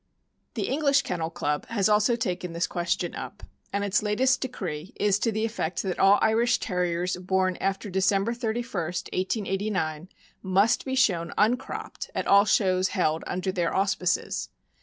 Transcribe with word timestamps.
The 0.55 0.67
English 0.67 1.03
Kennel 1.03 1.29
Club 1.29 1.67
has 1.67 1.87
also 1.87 2.15
taken 2.15 2.53
this 2.53 2.65
question 2.65 3.13
up, 3.13 3.43
and 3.71 3.83
its 3.83 4.01
latest 4.01 4.41
decree 4.41 4.93
is 4.95 5.19
to 5.19 5.31
the 5.31 5.45
effect 5.45 5.83
that 5.83 5.99
all 5.99 6.17
Irish 6.23 6.57
Terriers 6.57 7.17
born 7.17 7.55
after 7.57 7.87
December 7.87 8.33
31, 8.33 8.73
1889, 9.13 10.09
must 10.41 10.85
be 10.85 10.95
shown 10.95 11.31
uncropped 11.37 12.09
at 12.15 12.25
all 12.25 12.45
shows 12.45 12.87
held 12.87 13.23
under 13.27 13.51
their 13.51 13.75
auspices. 13.75 14.49